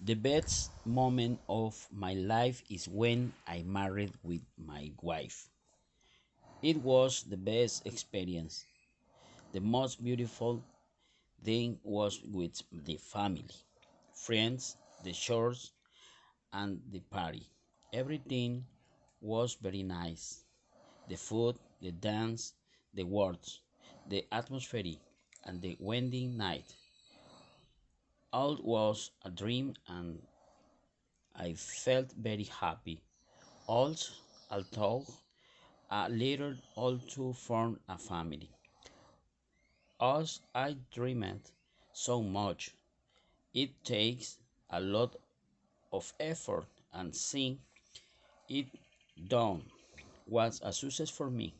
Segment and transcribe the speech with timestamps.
[0.00, 5.48] The best moment of my life is when I married with my wife.
[6.62, 8.64] It was the best experience.
[9.52, 10.64] The most beautiful
[11.44, 13.50] thing was with the family,
[14.12, 15.70] friends, the church,
[16.52, 17.48] and the party.
[17.92, 18.66] Everything
[19.20, 20.44] was very nice.
[21.08, 22.54] The food, the dance,
[22.94, 23.60] the words,
[24.06, 24.96] the atmosphere,
[25.44, 26.74] and the wedding night.
[28.32, 30.26] All was a dream and
[31.34, 33.02] I felt very happy.
[33.66, 34.14] Also,
[34.50, 35.06] although
[35.90, 38.50] uh, later all to form a family.
[40.00, 41.52] As I dreamed
[41.92, 42.74] so much,
[43.54, 44.38] it takes
[44.70, 45.16] a lot
[45.92, 47.60] of effort and seeing
[48.48, 48.68] it
[49.28, 49.70] done
[50.26, 51.54] was a success for me.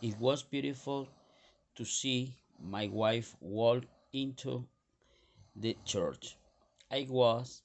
[0.00, 1.06] It was beautiful
[1.76, 4.66] to see my wife walk into
[5.56, 6.36] the church.
[6.90, 7.62] I was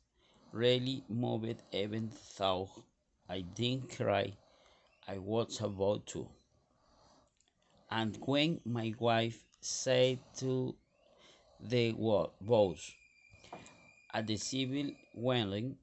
[0.52, 2.70] really moved even though
[3.30, 4.34] I didn't cry.
[5.08, 6.28] I was about to.
[7.90, 10.76] And when my wife said to
[11.60, 11.94] the
[12.42, 12.92] vows
[14.14, 15.78] at the civil wedding,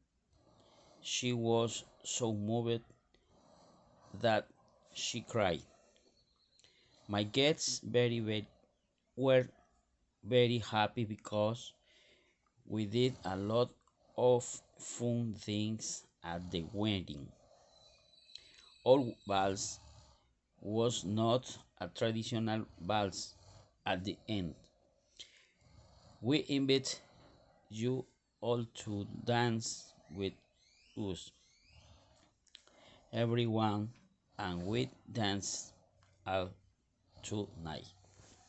[1.02, 2.82] she was so moved
[4.20, 4.48] that
[4.92, 5.62] she cried.
[7.06, 8.48] My guests very, very
[9.16, 9.48] were
[10.24, 11.72] very happy because
[12.68, 13.70] we did a lot
[14.16, 14.44] of
[14.78, 17.26] fun things at the wedding.
[18.84, 19.80] All balls
[20.60, 23.34] was not a traditional balls
[23.86, 24.54] at the end.
[26.20, 27.00] We invite
[27.70, 28.04] you
[28.40, 30.32] all to dance with
[30.96, 31.30] us,
[33.12, 33.88] everyone,
[34.38, 35.72] and we dance
[36.26, 36.50] all
[37.22, 37.97] tonight.